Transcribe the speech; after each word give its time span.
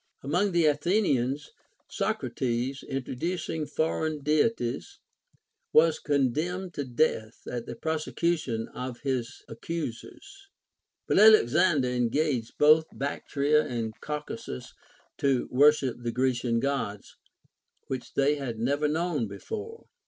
Among 0.23 0.51
the 0.51 0.65
Athenians, 0.65 1.51
Socrates, 1.87 2.83
intro• 2.89 2.89
480 2.89 2.93
OE 2.95 2.95
THE 2.95 2.95
FORTUNE 2.95 2.95
OR 2.95 2.97
VIRTUE 2.97 3.27
ducing 3.27 3.65
foreign 3.67 4.23
Deities, 4.23 4.99
was 5.71 5.99
condemned 5.99 6.73
to 6.73 6.83
death 6.85 7.41
at 7.45 7.67
the 7.67 7.75
prosecution 7.75 8.67
of 8.69 9.01
his 9.01 9.43
accusers. 9.47 10.47
But 11.07 11.19
Alexander 11.19 11.89
engaged 11.89 12.57
both 12.57 12.85
Bactria 12.91 13.63
and 13.63 13.93
Caucasus 14.01 14.73
to 15.19 15.47
Avorship 15.49 16.01
the 16.01 16.11
Grecian 16.11 16.59
Gods, 16.59 17.17
which 17.85 18.15
they 18.15 18.37
had 18.37 18.57
never 18.57 18.89
knoAvn 18.89 19.27
before. 19.27 19.85